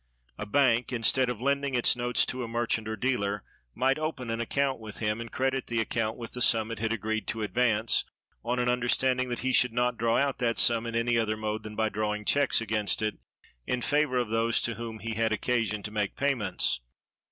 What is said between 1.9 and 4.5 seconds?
notes to a merchant or dealer, might open an